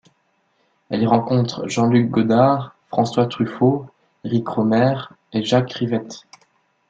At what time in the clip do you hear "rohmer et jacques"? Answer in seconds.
4.47-5.73